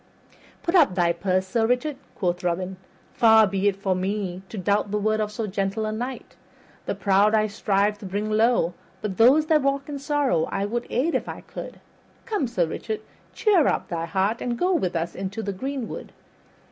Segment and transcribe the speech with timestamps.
[0.63, 2.77] "Put up thy purse, Sir Richard," quoth Robin.
[3.13, 6.35] "Far be it from me to doubt the word of so gentle a knight.
[6.87, 10.87] The proud I strive to bring low, but those that walk in sorrow I would
[10.89, 11.79] aid if I could.
[12.25, 13.01] Come, Sir Richard,
[13.35, 16.13] cheer up thy heart and go with us into the greenwood.